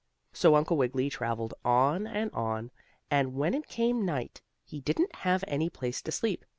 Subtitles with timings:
[0.33, 2.71] So Uncle Wiggily traveled on and on,
[3.11, 6.43] and when it came night he didn't have any place to sleep.